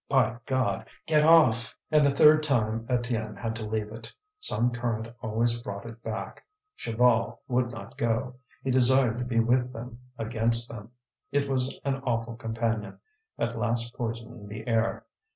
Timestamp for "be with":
9.25-9.71